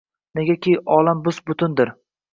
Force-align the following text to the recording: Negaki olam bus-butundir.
Negaki 0.39 0.73
olam 0.97 1.21
bus-butundir. 1.29 1.97